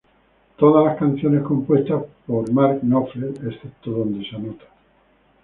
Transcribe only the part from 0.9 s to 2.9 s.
canciones compuestas por Mark